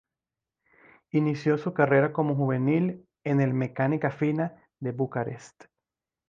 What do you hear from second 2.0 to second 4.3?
como juvenil en el Mecánica